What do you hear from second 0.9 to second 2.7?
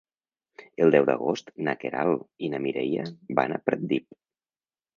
deu d'agost na Queralt i na